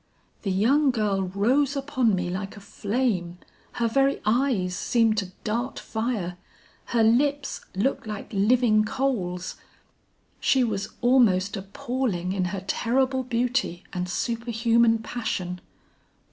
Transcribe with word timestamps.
"The 0.41 0.49
young 0.49 0.89
girl 0.89 1.21
rose 1.27 1.75
upon 1.75 2.15
me 2.15 2.31
like 2.31 2.57
a 2.57 2.59
flame; 2.59 3.37
her 3.73 3.87
very 3.87 4.19
eyes 4.25 4.75
seemed 4.75 5.19
to 5.19 5.27
dart 5.43 5.77
fire; 5.77 6.37
her 6.85 7.03
lips 7.03 7.61
looked 7.75 8.07
like 8.07 8.33
living 8.33 8.83
coals; 8.83 9.57
she 10.39 10.63
was 10.63 10.89
almost 11.01 11.55
appalling 11.55 12.33
in 12.33 12.45
her 12.45 12.63
terrible 12.65 13.21
beauty 13.21 13.83
and 13.93 14.09
superhuman 14.09 14.97
passion. 14.97 15.61